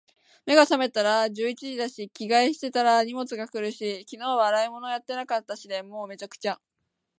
[0.47, 5.83] 目が覚めたら十一時だし、着替えしてたら荷物が来るし、昨日は洗い物やってなかったしで……
[5.83, 6.59] もう、滅茶苦茶。